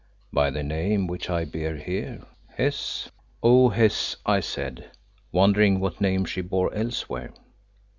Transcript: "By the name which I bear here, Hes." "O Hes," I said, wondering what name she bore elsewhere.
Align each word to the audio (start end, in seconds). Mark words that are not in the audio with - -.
"By 0.33 0.49
the 0.49 0.63
name 0.63 1.05
which 1.05 1.29
I 1.29 1.45
bear 1.45 1.77
here, 1.77 2.23
Hes." 2.57 3.11
"O 3.43 3.69
Hes," 3.69 4.15
I 4.25 4.39
said, 4.39 4.89
wondering 5.31 5.79
what 5.79 6.01
name 6.01 6.25
she 6.25 6.41
bore 6.41 6.73
elsewhere. 6.73 7.31